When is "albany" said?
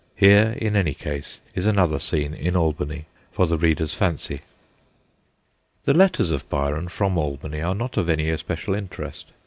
2.55-3.05, 7.19-7.61